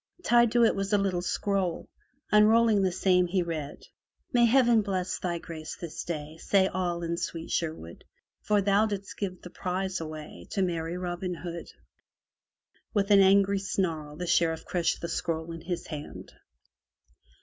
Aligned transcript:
Tied 0.23 0.51
to 0.53 0.63
it 0.63 0.73
was 0.75 0.91
a 0.91 0.97
little 0.97 1.21
scroll. 1.21 1.87
Unrolling 2.31 2.81
the 2.81 2.91
same, 2.91 3.27
he 3.27 3.43
read: 3.43 3.83
May 4.33 4.45
heaven 4.45 4.81
bless 4.81 5.19
thy 5.19 5.37
grace 5.37 5.75
this 5.79 6.03
day. 6.03 6.37
Say 6.37 6.65
all 6.65 7.03
in 7.03 7.17
sweet 7.17 7.51
Sherwood; 7.51 8.03
For 8.41 8.63
thou 8.63 8.87
didst 8.87 9.15
give 9.19 9.43
the 9.43 9.51
prize 9.51 10.01
away 10.01 10.47
To 10.53 10.63
merry 10.63 10.97
Robin 10.97 11.35
Hood. 11.35 11.69
With 12.95 13.11
an 13.11 13.19
angry 13.19 13.59
snarl 13.59 14.15
the 14.15 14.25
Sheriff 14.25 14.65
crushed 14.65 15.01
the 15.01 15.07
scroll 15.07 15.51
in 15.51 15.61
his 15.61 15.85
hand. 15.85 16.33